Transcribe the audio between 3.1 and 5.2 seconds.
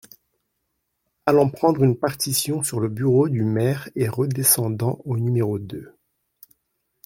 du maire et redescendant au